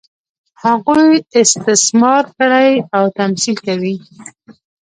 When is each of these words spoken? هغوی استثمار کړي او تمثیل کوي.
هغوی 0.63 1.11
استثمار 1.43 2.23
کړي 2.37 2.71
او 2.97 3.03
تمثیل 3.19 3.55
کوي. 3.67 3.95